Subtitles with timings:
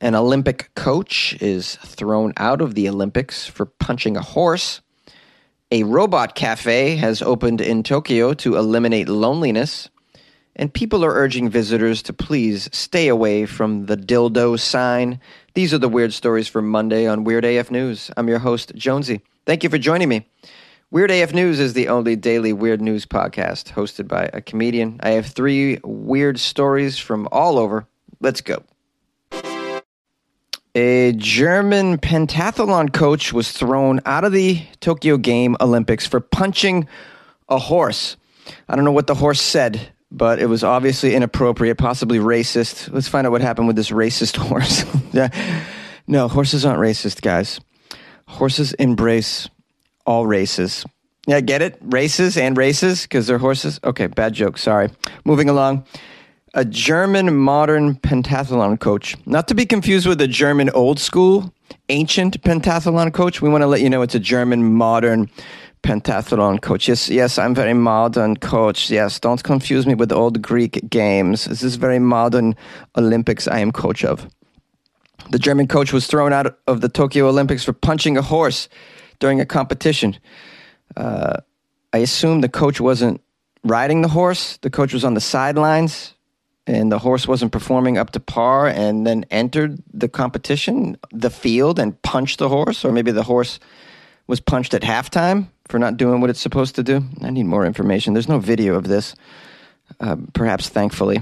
[0.00, 4.80] An Olympic coach is thrown out of the Olympics for punching a horse.
[5.70, 9.88] A robot cafe has opened in Tokyo to eliminate loneliness.
[10.56, 15.20] And people are urging visitors to please stay away from the dildo sign.
[15.54, 18.10] These are the weird stories for Monday on Weird AF News.
[18.16, 19.20] I'm your host, Jonesy.
[19.46, 20.28] Thank you for joining me.
[20.90, 25.00] Weird AF News is the only daily weird news podcast hosted by a comedian.
[25.02, 27.88] I have three weird stories from all over.
[28.20, 28.62] Let's go.
[30.76, 36.88] A German pentathlon coach was thrown out of the Tokyo Game Olympics for punching
[37.48, 38.16] a horse.
[38.68, 42.92] I don't know what the horse said, but it was obviously inappropriate, possibly racist.
[42.92, 44.84] Let's find out what happened with this racist horse.
[46.08, 47.60] No, horses aren't racist, guys.
[48.26, 49.48] Horses embrace
[50.04, 50.84] all races.
[51.28, 51.78] Yeah, get it?
[51.82, 53.78] Races and races because they're horses?
[53.84, 54.58] Okay, bad joke.
[54.58, 54.90] Sorry.
[55.24, 55.86] Moving along
[56.54, 61.52] a German modern pentathlon coach, not to be confused with a German old school,
[61.88, 63.42] ancient pentathlon coach.
[63.42, 65.28] We want to let you know it's a German modern
[65.82, 66.88] pentathlon coach.
[66.88, 68.88] Yes, yes, I'm very modern coach.
[68.88, 71.46] Yes, don't confuse me with old Greek games.
[71.46, 72.54] This is very modern
[72.96, 74.28] Olympics I am coach of.
[75.30, 78.68] The German coach was thrown out of the Tokyo Olympics for punching a horse
[79.18, 80.16] during a competition.
[80.96, 81.38] Uh,
[81.92, 83.20] I assume the coach wasn't
[83.64, 84.58] riding the horse.
[84.58, 86.13] The coach was on the sidelines
[86.66, 91.78] and the horse wasn't performing up to par and then entered the competition, the field,
[91.78, 93.60] and punched the horse, or maybe the horse
[94.26, 97.04] was punched at halftime for not doing what it's supposed to do.
[97.22, 98.14] I need more information.
[98.14, 99.14] There's no video of this,
[100.00, 101.20] uh, perhaps thankfully.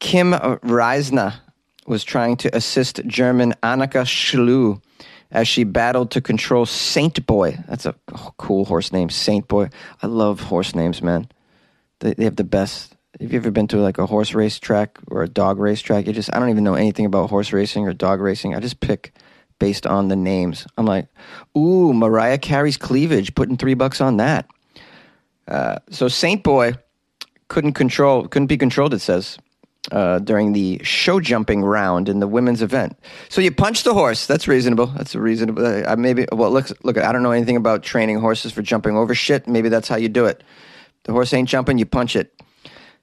[0.00, 0.32] Kim
[0.62, 1.34] Raisner
[1.86, 4.82] was trying to assist German Annika Schlu
[5.30, 7.58] as she battled to control Saint Boy.
[7.68, 7.94] That's a
[8.38, 9.68] cool horse name, Saint Boy.
[10.02, 11.28] I love horse names, man.
[12.00, 14.98] They, they have the best have you ever been to like a horse race track
[15.08, 16.06] or a dog race track?
[16.06, 18.54] You just I don't even know anything about horse racing or dog racing.
[18.54, 19.12] I just pick
[19.58, 20.66] based on the names.
[20.76, 21.08] I'm like,
[21.56, 24.48] ooh, Mariah Carey's cleavage, putting three bucks on that.
[25.48, 26.74] Uh, so Saint Boy
[27.48, 28.92] couldn't control, couldn't be controlled.
[28.92, 29.38] It says
[29.92, 32.98] uh, during the show jumping round in the women's event.
[33.28, 34.26] So you punch the horse.
[34.26, 34.86] That's reasonable.
[34.86, 35.64] That's a reasonable.
[35.64, 36.98] Uh, maybe well, look, look.
[36.98, 39.46] I don't know anything about training horses for jumping over shit.
[39.46, 40.42] Maybe that's how you do it.
[41.04, 41.78] The horse ain't jumping.
[41.78, 42.32] You punch it.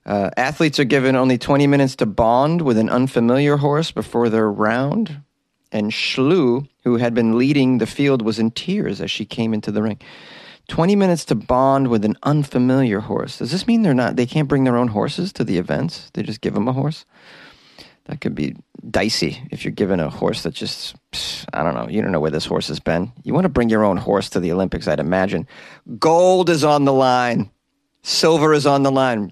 [0.06, 4.52] Uh, athletes are given only 20 minutes to bond with an unfamiliar horse before their
[4.52, 5.22] round.
[5.72, 9.72] And Schlu, who had been leading the field, was in tears as she came into
[9.72, 10.00] the ring.
[10.68, 13.40] 20 minutes to bond with an unfamiliar horse.
[13.40, 16.10] Does this mean they're not, they can't bring their own horses to the events?
[16.14, 17.06] They just give them a horse?
[18.06, 18.56] That could be
[18.90, 20.96] dicey if you're given a horse that just,
[21.54, 23.12] I don't know, you don't know where this horse has been.
[23.24, 25.48] You want to bring your own horse to the Olympics, I'd imagine.
[26.00, 27.50] Gold is on the line,
[28.02, 29.32] silver is on the line.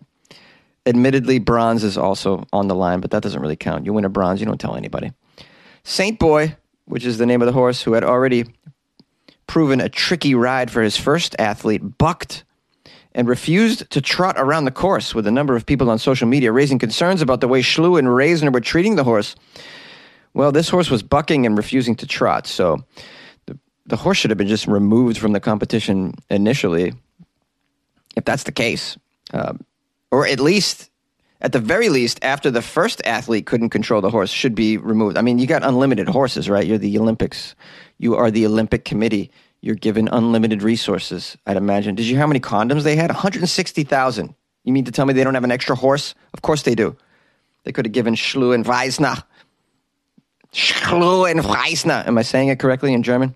[0.86, 3.86] Admittedly, bronze is also on the line, but that doesn't really count.
[3.86, 5.12] You win a bronze, you don't tell anybody.
[5.84, 6.56] Saint Boy,
[6.86, 8.46] which is the name of the horse, who had already
[9.46, 12.44] proven a tricky ride for his first athlete, bucked
[13.14, 16.52] and refused to trot around the course, with a number of people on social media
[16.52, 19.36] raising concerns about the way Schlu and Raisner were treating the horse.
[20.34, 22.78] Well, this horse was bucking and refusing to trot, so
[23.48, 26.94] the, the horse should have been just removed from the competition initially,
[28.16, 28.98] if that's the case.
[29.34, 29.54] Uh,
[30.12, 30.92] or at least
[31.42, 35.18] at the very least, after the first athlete couldn't control the horse, should be removed.
[35.18, 36.66] I mean, you got unlimited horses, right?
[36.66, 37.56] You're the Olympics.
[37.98, 39.32] You are the Olympic Committee.
[39.62, 41.96] You're given unlimited resources, I'd imagine.
[41.96, 43.10] Did you hear how many condoms they had?
[43.10, 44.36] 160,000.
[44.64, 46.14] You mean to tell me they don't have an extra horse?
[46.34, 46.96] Of course they do.
[47.64, 49.24] They could have given Schlu and Weisner.
[50.54, 52.06] Schlu and Weisner.
[52.06, 53.36] Am I saying it correctly in German?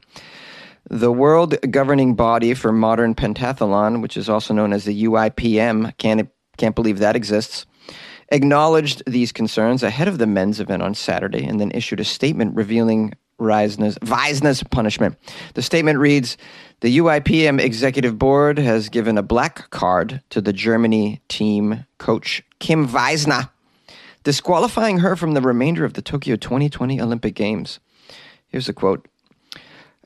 [0.89, 6.29] The world governing body for modern pentathlon, which is also known as the UIPM, can't
[6.57, 7.65] can't believe that exists.
[8.29, 12.55] Acknowledged these concerns ahead of the men's event on Saturday and then issued a statement
[12.55, 15.17] revealing Raisner's, Weisner's punishment.
[15.53, 16.37] The statement reads
[16.81, 22.87] The UIPM executive board has given a black card to the Germany team coach Kim
[22.87, 23.49] Weisner,
[24.23, 27.79] disqualifying her from the remainder of the Tokyo 2020 Olympic Games.
[28.47, 29.07] Here's a quote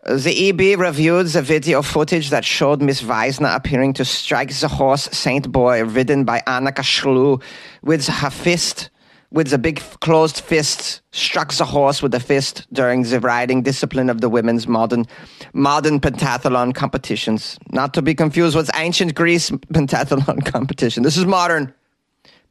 [0.05, 5.03] the EB reviewed the video footage that showed Miss Weisner appearing to strike the horse
[5.11, 7.41] Saint Boy, ridden by Annika Schlu,
[7.81, 8.89] with her fist,
[9.31, 14.09] with the big closed fist, struck the horse with the fist during the riding discipline
[14.09, 15.05] of the women's modern,
[15.53, 17.59] modern pentathlon competitions.
[17.71, 21.03] Not to be confused with ancient Greece pentathlon competition.
[21.03, 21.73] This is modern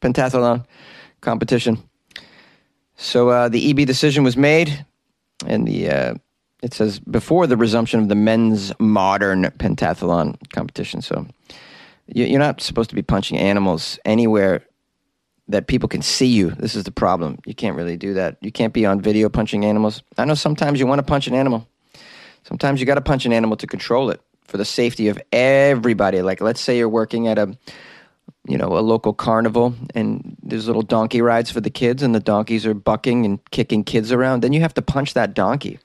[0.02, 0.66] pentathlon
[1.22, 1.82] competition.
[2.96, 4.84] So uh, the EB decision was made,
[5.46, 6.14] and the uh,
[6.62, 11.02] it says before the resumption of the men's modern pentathlon competition.
[11.02, 11.26] So
[12.06, 14.64] you're not supposed to be punching animals anywhere
[15.48, 16.50] that people can see you.
[16.50, 17.38] This is the problem.
[17.46, 18.36] You can't really do that.
[18.40, 20.02] You can't be on video punching animals.
[20.16, 21.66] I know sometimes you want to punch an animal.
[22.44, 26.22] Sometimes you got to punch an animal to control it for the safety of everybody.
[26.22, 27.56] Like let's say you're working at a
[28.48, 32.20] you know, a local carnival and there's little donkey rides for the kids and the
[32.20, 35.78] donkeys are bucking and kicking kids around, then you have to punch that donkey.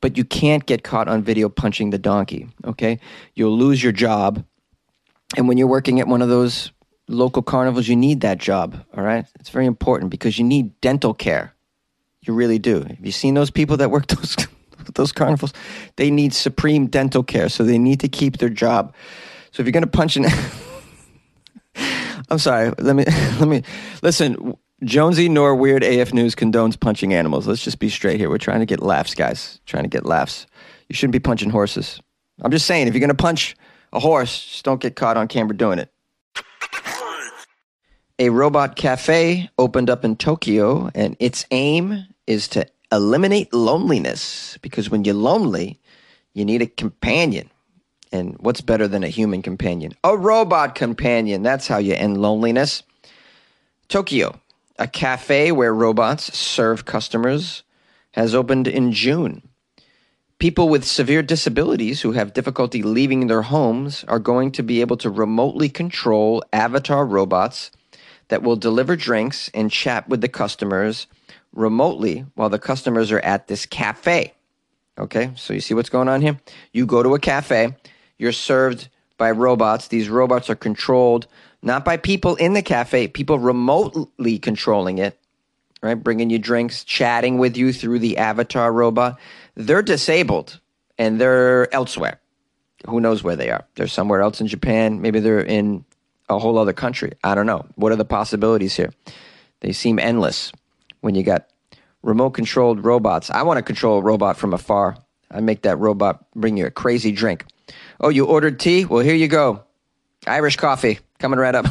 [0.00, 2.98] But you can't get caught on video punching the donkey, okay?
[3.34, 4.44] You'll lose your job.
[5.36, 6.72] And when you're working at one of those
[7.08, 9.26] local carnivals, you need that job, all right?
[9.38, 11.54] It's very important because you need dental care.
[12.22, 12.82] You really do.
[12.82, 14.36] Have you seen those people that work those
[14.94, 15.52] those carnivals?
[15.96, 18.94] They need supreme dental care, so they need to keep their job.
[19.50, 20.24] So if you're going to punch an
[22.28, 22.72] I'm sorry.
[22.78, 23.04] Let me
[23.38, 23.62] let me
[24.02, 24.56] listen.
[24.84, 27.48] Jonesy nor Weird AF News condones punching animals.
[27.48, 28.30] Let's just be straight here.
[28.30, 29.60] We're trying to get laughs, guys.
[29.66, 30.46] Trying to get laughs.
[30.88, 32.00] You shouldn't be punching horses.
[32.42, 33.56] I'm just saying, if you're going to punch
[33.92, 35.92] a horse, just don't get caught on camera doing it.
[38.20, 44.90] A robot cafe opened up in Tokyo, and its aim is to eliminate loneliness because
[44.90, 45.78] when you're lonely,
[46.34, 47.50] you need a companion.
[48.10, 49.92] And what's better than a human companion?
[50.02, 51.42] A robot companion.
[51.42, 52.82] That's how you end loneliness.
[53.88, 54.40] Tokyo,
[54.78, 57.62] a cafe where robots serve customers,
[58.12, 59.42] has opened in June.
[60.38, 64.96] People with severe disabilities who have difficulty leaving their homes are going to be able
[64.98, 67.72] to remotely control avatar robots
[68.28, 71.06] that will deliver drinks and chat with the customers
[71.52, 74.32] remotely while the customers are at this cafe.
[74.98, 76.38] Okay, so you see what's going on here?
[76.72, 77.74] You go to a cafe,
[78.18, 79.88] you're served by robots.
[79.88, 81.26] These robots are controlled
[81.62, 85.18] not by people in the cafe, people remotely controlling it,
[85.82, 85.94] right?
[85.94, 89.18] Bringing you drinks, chatting with you through the avatar robot.
[89.54, 90.60] They're disabled
[90.98, 92.20] and they're elsewhere.
[92.86, 93.64] Who knows where they are?
[93.74, 95.00] They're somewhere else in Japan.
[95.00, 95.84] Maybe they're in
[96.28, 97.12] a whole other country.
[97.24, 97.66] I don't know.
[97.74, 98.92] What are the possibilities here?
[99.60, 100.52] They seem endless
[101.00, 101.48] when you got
[102.02, 103.30] remote controlled robots.
[103.30, 104.96] I want to control a robot from afar.
[105.30, 107.44] I make that robot bring you a crazy drink.
[108.00, 108.84] Oh, you ordered tea?
[108.84, 109.64] Well, here you go.
[110.26, 111.66] Irish coffee coming right up.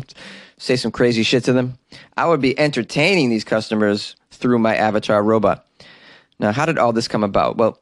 [0.58, 1.78] Say some crazy shit to them.
[2.16, 5.66] I would be entertaining these customers through my avatar robot.
[6.38, 7.56] Now, how did all this come about?
[7.56, 7.78] Well,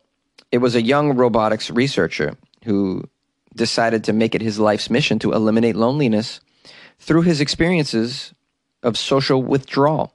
[0.50, 3.08] it was a young robotics researcher who
[3.54, 6.40] decided to make it his life's mission to eliminate loneliness
[6.98, 8.32] through his experiences
[8.82, 10.14] of social withdrawal.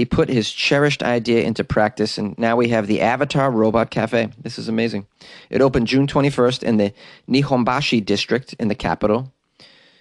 [0.00, 4.30] He put his cherished idea into practice, and now we have the Avatar Robot Cafe.
[4.40, 5.06] This is amazing.
[5.50, 6.94] It opened June 21st in the
[7.28, 9.30] Nihonbashi district in the capital.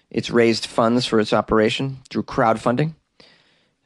[0.10, 2.94] It's raised funds for its operation through crowdfunding.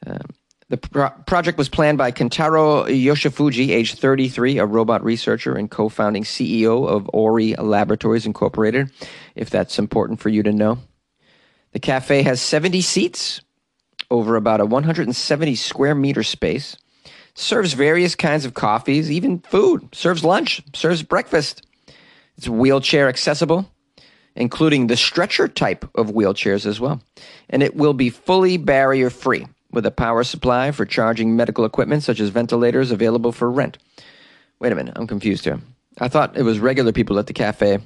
[0.06, 0.30] Um,
[0.69, 5.89] the pro- project was planned by Kentaro Yoshifuji, age 33, a robot researcher and co
[5.89, 8.92] founding CEO of Ory Laboratories Incorporated,
[9.33, 10.77] if that's important for you to know.
[11.71, 13.42] The cafe has 70 seats
[14.13, 16.77] over about a 170 square meter space,
[17.33, 21.65] serves various kinds of coffees, even food, serves lunch, serves breakfast.
[22.38, 23.71] It's wheelchair accessible,
[24.36, 27.01] including the stretcher type of wheelchairs as well.
[27.50, 32.04] And it will be fully barrier free with a power supply for charging medical equipment
[32.04, 33.80] such as ventilators available for rent.
[34.59, 35.59] Wait a minute, I'm confused here.
[36.00, 37.80] I thought it was regular people at the cafe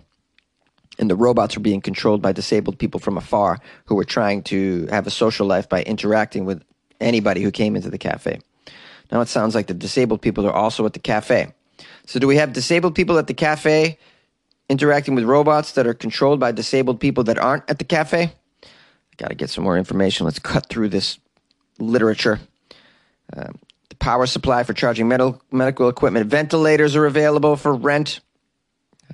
[1.00, 4.88] and the robots were being controlled by disabled people from afar who were trying to
[4.88, 6.64] have a social life by interacting with
[7.00, 8.40] anybody who came into the cafe.
[9.12, 11.54] Now it sounds like the disabled people are also at the cafe.
[12.06, 13.98] So do we have disabled people at the cafe
[14.70, 18.32] interacting with robots that are controlled by disabled people that aren't at the cafe?
[18.64, 18.68] I
[19.18, 20.26] got to get some more information.
[20.26, 21.20] Let's cut through this
[21.80, 22.40] literature.
[23.36, 26.28] Um, the power supply for charging medical medical equipment.
[26.28, 28.20] Ventilators are available for rent.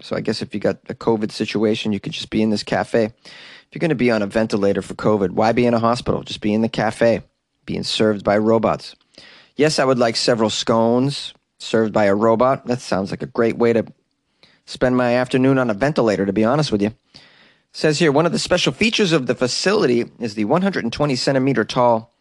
[0.02, 2.64] So I guess if you got a COVID situation, you could just be in this
[2.64, 3.06] cafe.
[3.06, 6.24] If you're going to be on a ventilator for COVID, why be in a hospital?
[6.24, 7.22] Just be in the cafe,
[7.66, 8.96] being served by robots.
[9.56, 12.66] Yes, I would like several scones served by a robot.
[12.68, 13.86] That sounds like a great way to
[14.66, 16.90] spend my afternoon on a ventilator, to be honest with you.
[17.14, 17.20] It
[17.72, 22.14] says here one of the special features of the facility is the 120 centimeter tall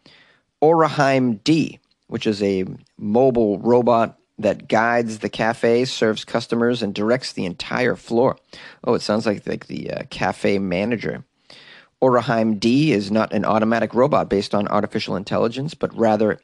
[0.61, 2.65] OriHime-D, which is a
[2.97, 8.37] mobile robot that guides the cafe, serves customers, and directs the entire floor.
[8.83, 11.23] Oh, it sounds like, like the uh, cafe manager.
[12.01, 16.39] OriHime-D is not an automatic robot based on artificial intelligence, but rather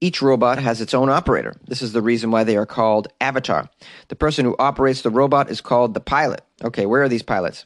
[0.00, 1.54] each robot has its own operator.
[1.66, 3.68] This is the reason why they are called Avatar.
[4.08, 6.42] The person who operates the robot is called the pilot.
[6.64, 7.64] Okay, where are these pilots?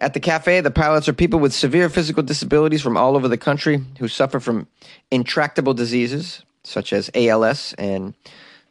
[0.00, 3.36] At the cafe, the pilots are people with severe physical disabilities from all over the
[3.36, 4.68] country who suffer from
[5.10, 8.14] intractable diseases such as ALS and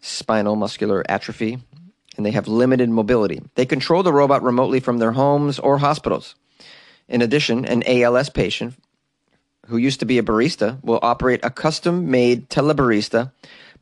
[0.07, 1.59] spinal muscular atrophy,
[2.15, 3.41] and they have limited mobility.
[3.55, 6.35] They control the robot remotely from their homes or hospitals.
[7.07, 8.75] In addition, an ALS patient
[9.67, 13.31] who used to be a barista, will operate a custom made telebarista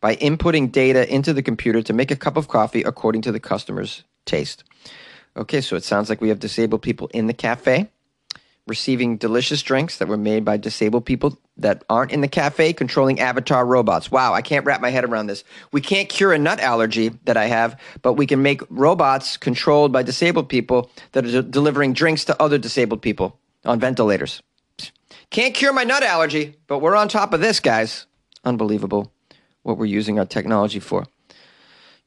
[0.02, 3.40] by inputting data into the computer to make a cup of coffee according to the
[3.40, 4.64] customer's taste.
[5.38, 7.90] Okay, so it sounds like we have disabled people in the cafe
[8.68, 13.20] receiving delicious drinks that were made by disabled people that aren't in the cafe controlling
[13.20, 14.12] avatar robots.
[14.12, 15.44] Wow, I can't wrap my head around this.
[15.72, 19.92] We can't cure a nut allergy that I have, but we can make robots controlled
[19.92, 24.42] by disabled people that are delivering drinks to other disabled people on ventilators.
[25.30, 28.06] Can't cure my nut allergy, but we're on top of this, guys.
[28.44, 29.12] Unbelievable
[29.66, 31.06] what we're using our technology for.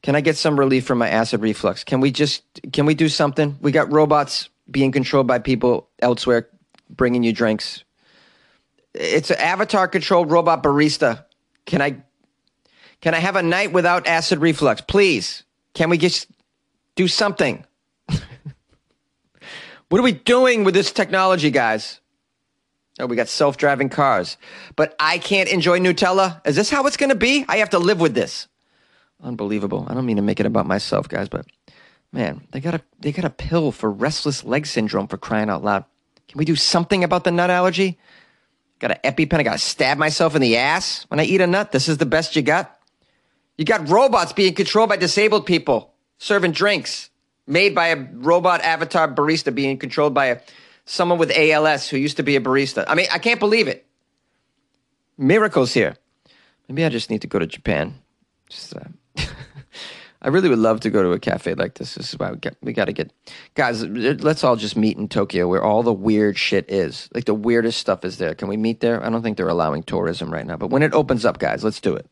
[0.01, 1.83] Can I get some relief from my acid reflux?
[1.83, 3.57] Can we just can we do something?
[3.59, 6.49] We got robots being controlled by people elsewhere
[6.89, 7.83] bringing you drinks.
[8.93, 11.25] It's an avatar controlled robot barista.
[11.65, 12.03] Can I
[13.01, 14.81] can I have a night without acid reflux?
[14.81, 15.43] Please.
[15.73, 16.27] Can we just
[16.95, 17.65] do something?
[18.09, 18.19] what
[19.99, 22.01] are we doing with this technology, guys?
[22.99, 24.35] Oh, we got self driving cars.
[24.75, 26.45] But I can't enjoy Nutella?
[26.45, 27.45] Is this how it's going to be?
[27.47, 28.47] I have to live with this.
[29.21, 29.85] Unbelievable.
[29.89, 31.45] I don't mean to make it about myself, guys, but
[32.11, 35.63] man, they got a they got a pill for restless leg syndrome for crying out
[35.63, 35.85] loud.
[36.27, 37.97] Can we do something about the nut allergy?
[38.79, 39.39] Got an EpiPen.
[39.39, 41.71] I got to stab myself in the ass when I eat a nut.
[41.71, 42.79] This is the best you got.
[43.57, 47.09] You got robots being controlled by disabled people serving drinks
[47.45, 50.39] made by a robot avatar barista being controlled by a
[50.85, 52.85] someone with ALS who used to be a barista.
[52.87, 53.85] I mean, I can't believe it.
[55.17, 55.95] Miracles here.
[56.67, 57.95] Maybe I just need to go to Japan.
[58.47, 58.79] Just, uh,
[60.21, 61.95] I really would love to go to a cafe like this.
[61.95, 63.11] This is why we got, we got to get
[63.55, 63.83] guys.
[63.85, 67.07] Let's all just meet in Tokyo, where all the weird shit is.
[67.13, 68.35] Like the weirdest stuff is there.
[68.35, 69.03] Can we meet there?
[69.03, 71.79] I don't think they're allowing tourism right now, but when it opens up, guys, let's
[71.79, 72.05] do it.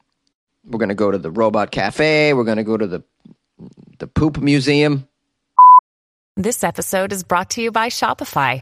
[0.65, 2.33] We're gonna go to the robot cafe.
[2.33, 3.03] We're gonna go to the
[3.99, 5.07] the poop museum.
[6.35, 8.61] This episode is brought to you by Shopify.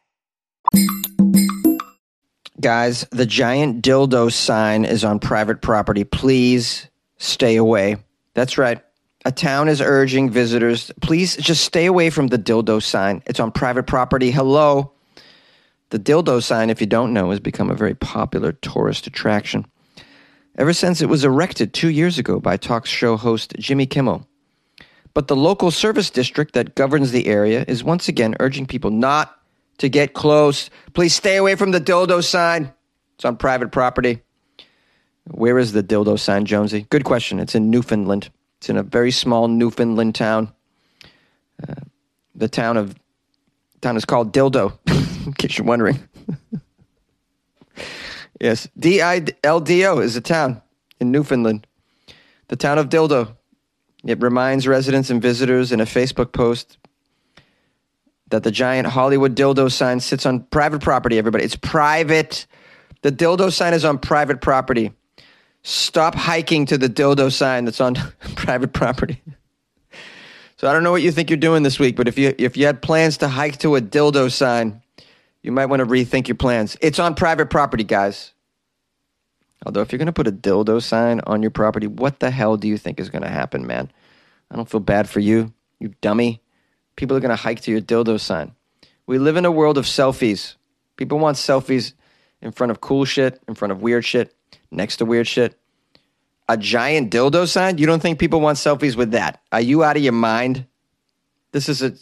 [2.61, 6.03] Guys, the giant dildo sign is on private property.
[6.03, 6.87] Please
[7.17, 7.97] stay away.
[8.35, 8.81] That's right.
[9.25, 13.23] A town is urging visitors, please just stay away from the dildo sign.
[13.25, 14.31] It's on private property.
[14.31, 14.93] Hello.
[15.89, 19.65] The dildo sign, if you don't know, has become a very popular tourist attraction.
[20.57, 24.27] Ever since it was erected two years ago by talk show host Jimmy Kimmel.
[25.13, 29.40] But the local service district that governs the area is once again urging people not
[29.81, 30.69] to get close.
[30.93, 32.71] Please stay away from the dildo sign.
[33.15, 34.21] It's on private property.
[35.25, 36.85] Where is the dildo sign, Jonesy?
[36.91, 37.39] Good question.
[37.39, 38.29] It's in Newfoundland.
[38.59, 40.53] It's in a very small Newfoundland town.
[41.67, 41.73] Uh,
[42.35, 42.95] the town of
[43.81, 44.77] town is called Dildo,
[45.25, 45.97] in case you're wondering.
[48.39, 50.61] yes, D I L D O is a town
[50.99, 51.65] in Newfoundland.
[52.49, 53.35] The town of Dildo.
[54.03, 56.77] It reminds residents and visitors in a Facebook post
[58.31, 61.43] that the giant Hollywood dildo sign sits on private property, everybody.
[61.43, 62.45] It's private.
[63.01, 64.91] The dildo sign is on private property.
[65.63, 67.95] Stop hiking to the dildo sign that's on
[68.35, 69.21] private property.
[70.57, 72.55] So I don't know what you think you're doing this week, but if you if
[72.55, 74.81] you had plans to hike to a dildo sign,
[75.41, 76.77] you might want to rethink your plans.
[76.81, 78.33] It's on private property, guys.
[79.65, 82.57] Although if you're going to put a dildo sign on your property, what the hell
[82.57, 83.91] do you think is going to happen, man?
[84.49, 86.41] I don't feel bad for you, you dummy.
[86.95, 88.53] People are going to hike to your dildo sign.
[89.07, 90.55] We live in a world of selfies.
[90.97, 91.93] People want selfies
[92.41, 94.35] in front of cool shit, in front of weird shit
[94.71, 95.57] next to weird shit.
[96.49, 97.77] A giant dildo sign?
[97.77, 99.41] You don't think people want selfies with that?
[99.51, 100.65] Are you out of your mind?
[101.51, 101.93] This is a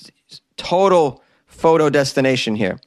[0.57, 2.79] total photo destination here.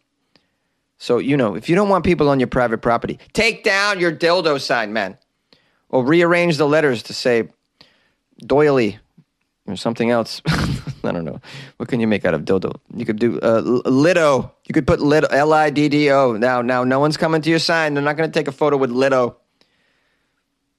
[0.98, 4.12] So, you know, if you don't want people on your private property, take down your
[4.12, 5.18] dildo sign, man.
[5.88, 7.48] Or rearrange the letters to say
[8.38, 8.98] doily
[9.66, 10.42] or something else.
[11.04, 11.40] I don't know.
[11.76, 12.74] What can you make out of dildo?
[12.94, 14.52] You could do uh, Lido.
[14.66, 16.32] You could put Lido, L I D D O.
[16.32, 17.94] Now, now, no one's coming to your sign.
[17.94, 19.36] They're not going to take a photo with Lido.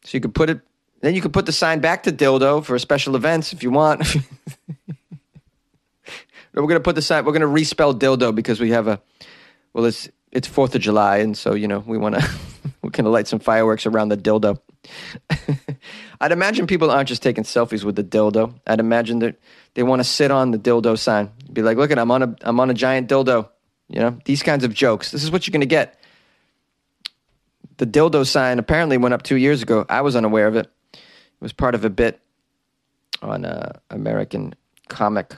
[0.04, 0.62] So you could put it,
[1.02, 4.16] then you could put the sign back to dildo for special events if you want.
[6.54, 9.02] we're going to put the sign, we're going to respell dildo because we have a,
[9.74, 11.18] well, it's, it's 4th of July.
[11.18, 12.30] And so, you know, we want to,
[12.82, 14.60] we're going to light some fireworks around the dildo.
[16.22, 18.54] I'd imagine people aren't just taking selfies with the dildo.
[18.68, 19.36] I'd imagine that
[19.74, 21.32] they want to sit on the dildo sign.
[21.52, 23.50] Be like, look at I'm on a I'm on a giant dildo.
[23.90, 25.12] You know, these kinds of jokes.
[25.12, 26.00] This is what you're going to get
[27.78, 29.86] the dildo sign apparently went up two years ago.
[29.90, 30.70] I was unaware of it.
[30.94, 31.00] It
[31.42, 32.20] was part of a bit
[33.22, 34.54] on uh, American
[34.90, 35.36] comic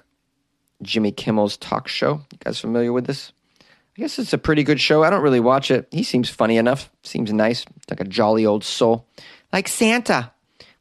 [0.81, 2.21] Jimmy Kimmel's talk show.
[2.31, 3.31] You guys familiar with this?
[3.95, 5.03] I guess it's a pretty good show.
[5.03, 5.87] I don't really watch it.
[5.89, 6.91] He seems funny enough.
[7.03, 7.65] Seems nice.
[7.89, 9.07] Like a jolly old soul.
[9.53, 10.31] Like Santa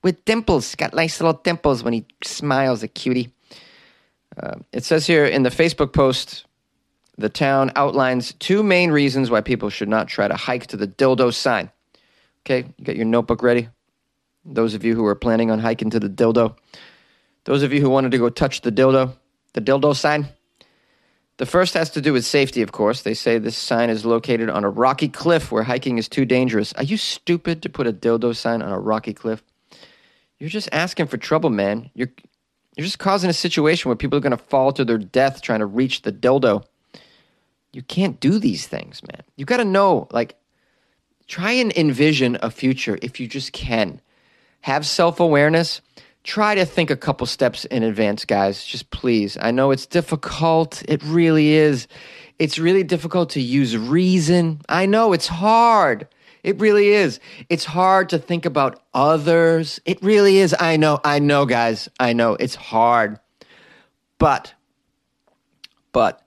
[0.03, 0.75] with dimples.
[0.75, 3.33] Got nice little dimples when he smiles, a cutie.
[4.37, 6.45] Uh, it says here in the Facebook post
[7.17, 10.89] the town outlines two main reasons why people should not try to hike to the
[10.89, 11.71] dildo sign.
[12.45, 13.69] Okay, got your notebook ready?
[14.45, 16.57] Those of you who are planning on hiking to the dildo.
[17.45, 19.15] Those of you who wanted to go touch the dildo,
[19.53, 20.29] the dildo sign.
[21.37, 23.03] The first has to do with safety, of course.
[23.03, 26.73] They say this sign is located on a rocky cliff where hiking is too dangerous.
[26.75, 29.43] Are you stupid to put a dildo sign on a rocky cliff?
[30.39, 31.91] You're just asking for trouble, man.
[31.95, 32.13] You're
[32.77, 35.61] you're just causing a situation where people are going to fall to their death trying
[35.61, 36.65] to reach the dildo.
[37.73, 39.23] You can't do these things, man.
[39.37, 40.37] You got to know like
[41.27, 44.01] try and envision a future if you just can.
[44.63, 45.83] Have self-awareness
[46.25, 48.65] try to think a couple steps in advance, guys.
[48.65, 49.37] Just please.
[49.41, 50.83] I know it's difficult.
[50.89, 51.87] It really is.
[52.39, 54.61] It's really difficult to use reason.
[54.69, 56.09] I know it's hard.
[56.43, 57.21] It really is.
[57.49, 59.81] It's hard to think about others.
[59.85, 60.55] It really is.
[60.59, 60.99] I know.
[61.05, 61.89] I know, guys.
[62.01, 63.21] I know it's hard.
[64.19, 64.53] But,
[65.93, 66.23] but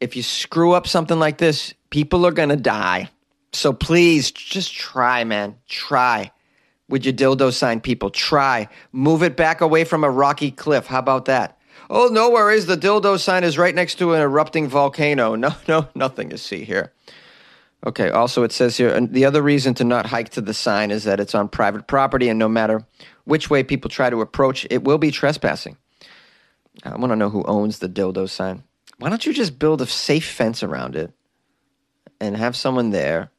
[0.00, 3.10] if you screw up something like this, people are going to die.
[3.52, 5.56] So please just try, man.
[5.68, 6.30] Try
[6.90, 8.10] with your dildo sign, people.
[8.10, 8.68] Try.
[8.92, 10.86] Move it back away from a rocky cliff.
[10.86, 11.58] How about that?
[11.88, 12.66] Oh, no worries.
[12.66, 15.34] The dildo sign is right next to an erupting volcano.
[15.40, 16.92] No, no, nothing to see here.
[17.86, 21.04] Okay, also it says here the other reason to not hike to the sign is
[21.04, 22.84] that it's on private property, and no matter
[23.24, 25.78] which way people try to approach, it will be trespassing.
[26.84, 28.64] I want to know who owns the dildo sign.
[28.98, 31.12] Why don't you just build a safe fence around it
[32.20, 33.30] and have someone there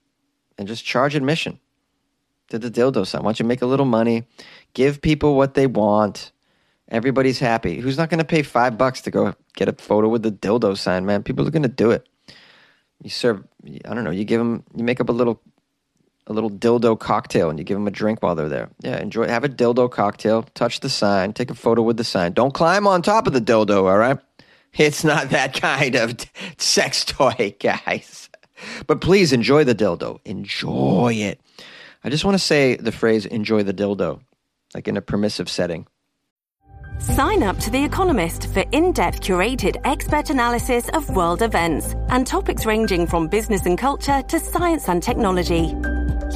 [0.57, 1.59] and just charge admission?
[2.51, 3.23] To the dildo sign.
[3.23, 4.23] Why don't you make a little money,
[4.73, 6.31] give people what they want.
[6.89, 7.79] Everybody's happy.
[7.79, 10.77] Who's not going to pay five bucks to go get a photo with the dildo
[10.77, 11.23] sign, man?
[11.23, 12.07] People are going to do it.
[13.01, 15.41] You serve, I don't know, you give them, you make up a little,
[16.27, 18.69] a little dildo cocktail and you give them a drink while they're there.
[18.81, 22.33] Yeah, enjoy, have a dildo cocktail, touch the sign, take a photo with the sign.
[22.33, 24.19] Don't climb on top of the dildo, all right?
[24.73, 26.15] It's not that kind of
[26.57, 28.29] sex toy, guys.
[28.87, 30.19] But please enjoy the dildo.
[30.25, 31.41] Enjoy it.
[32.03, 34.21] I just want to say the phrase enjoy the dildo,
[34.73, 35.87] like in a permissive setting.
[36.99, 42.25] Sign up to The Economist for in depth curated expert analysis of world events and
[42.25, 45.75] topics ranging from business and culture to science and technology.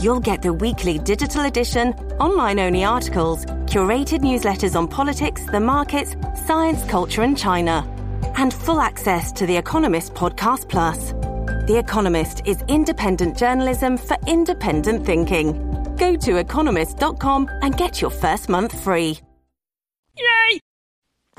[0.01, 6.15] You'll get the weekly digital edition, online only articles, curated newsletters on politics, the markets,
[6.45, 7.87] science, culture, and China,
[8.35, 11.13] and full access to The Economist Podcast Plus.
[11.65, 15.95] The Economist is independent journalism for independent thinking.
[15.97, 19.17] Go to economist.com and get your first month free.
[20.15, 20.59] Yay!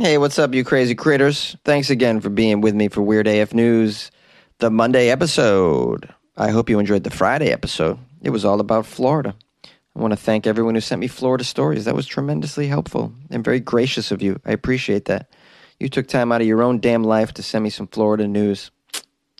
[0.00, 1.56] Hey, what's up, you crazy critters?
[1.64, 4.10] Thanks again for being with me for Weird AF News,
[4.58, 6.12] the Monday episode.
[6.36, 7.96] I hope you enjoyed the Friday episode.
[8.20, 9.32] It was all about Florida.
[9.64, 11.84] I want to thank everyone who sent me Florida stories.
[11.84, 14.40] That was tremendously helpful and very gracious of you.
[14.44, 15.30] I appreciate that.
[15.78, 18.72] You took time out of your own damn life to send me some Florida news.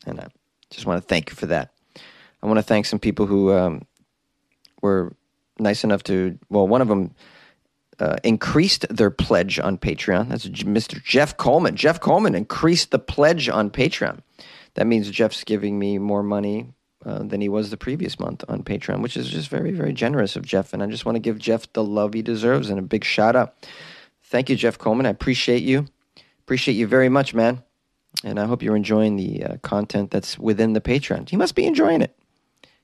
[0.07, 0.29] And I
[0.77, 1.73] just want to thank you for that.
[2.43, 3.87] I want to thank some people who um,
[4.83, 5.17] were
[5.59, 7.15] nice enough to, well, one of them
[7.99, 10.29] uh, increased their pledge on Patreon.
[10.29, 11.03] That's Mr.
[11.03, 11.77] Jeff Coleman.
[11.77, 14.21] Jeff Coleman increased the pledge on Patreon.
[14.75, 16.69] That means Jeff's giving me more money
[17.07, 20.37] uh, than he was the previous month on Patreon, which is just very, very generous
[20.37, 20.75] of Jeff.
[20.75, 23.35] And I just want to give Jeff the love he deserves and a big shout
[23.35, 23.55] out.
[24.25, 25.07] Thank you, Jeff Coleman.
[25.07, 25.87] I appreciate you.
[26.41, 27.63] Appreciate you very much, man
[28.25, 31.29] and I hope you're enjoying the uh, content that's within the Patreon.
[31.29, 32.17] He must be enjoying it.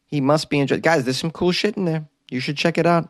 [0.07, 0.81] He must be enjoying.
[0.83, 2.07] Guys, there's some cool shit in there.
[2.31, 3.09] You should check it out.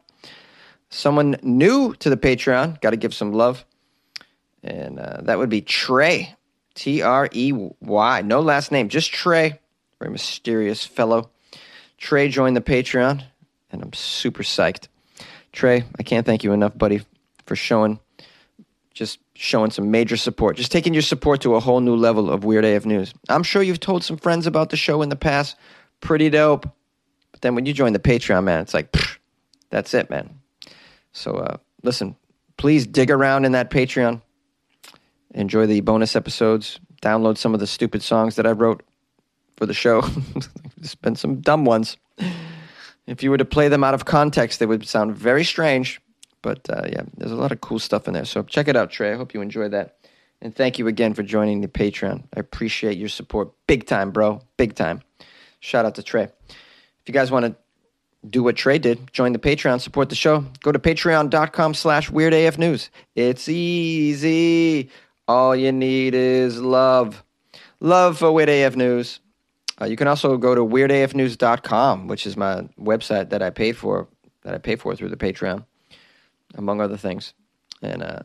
[0.91, 3.65] Someone new to the Patreon, got to give some love,
[4.63, 6.35] and uh, that would be Trey,
[6.75, 9.59] T R E Y, no last name, just Trey.
[9.99, 11.31] Very mysterious fellow.
[11.97, 13.25] Trey joined the Patreon,
[13.71, 14.89] and I'm super psyched.
[15.53, 17.03] Trey, I can't thank you enough, buddy,
[17.47, 18.01] for showing
[18.93, 22.45] just showing some major support, just taking your support to a whole new level of
[22.45, 23.15] Weird AF News.
[23.29, 25.57] I'm sure you've told some friends about the show in the past.
[26.01, 26.69] Pretty dope.
[27.33, 29.19] But then when you join the Patreon, man, it's like, pfft,
[29.71, 30.39] that's it, man.
[31.13, 32.17] So uh, listen,
[32.57, 34.21] please dig around in that Patreon.
[35.35, 36.79] Enjoy the bonus episodes.
[37.01, 38.83] Download some of the stupid songs that I wrote
[39.57, 40.03] for the show.
[40.77, 41.97] There's been some dumb ones.
[43.07, 46.01] If you were to play them out of context, they would sound very strange.
[46.43, 48.25] But uh, yeah, there's a lot of cool stuff in there.
[48.25, 49.13] So check it out, Trey.
[49.13, 49.97] I hope you enjoy that.
[50.41, 52.25] And thank you again for joining the Patreon.
[52.37, 53.53] I appreciate your support.
[53.69, 54.41] Big time, bro.
[54.57, 55.03] Big time.
[55.61, 56.25] Shout out to Trey.
[56.25, 57.55] If you guys want to
[58.29, 59.13] do what Trey did.
[59.13, 60.45] Join the Patreon, support the show.
[60.63, 62.89] Go to patreon.com slash weirdafnews.
[63.15, 64.91] It's easy.
[65.27, 67.25] All you need is love.
[67.81, 69.21] Love for Weird AF News.
[69.81, 74.07] Uh, you can also go to weirdafnews.com, which is my website that I pay for,
[74.43, 75.65] that I pay for through the Patreon,
[76.55, 77.35] among other things.
[77.83, 78.21] And uh,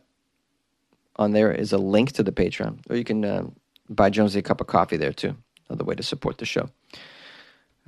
[1.16, 3.48] on there is a link to the Patreon, or you can uh,
[3.90, 5.36] buy Jonesy a cup of coffee there too.
[5.70, 6.70] Another way to support the show.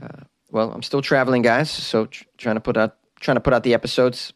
[0.01, 3.53] Uh, well, I'm still traveling, guys, so tr- trying to put out trying to put
[3.53, 4.33] out the episodes,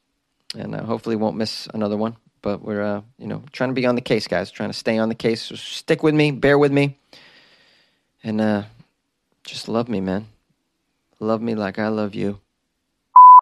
[0.56, 2.16] and uh, hopefully won't miss another one.
[2.42, 4.52] But we're uh, you know trying to be on the case, guys.
[4.52, 5.42] Trying to stay on the case.
[5.42, 6.98] So stick with me, bear with me,
[8.24, 8.64] and uh,
[9.44, 10.28] just love me, man.
[11.20, 12.40] Love me like I love you.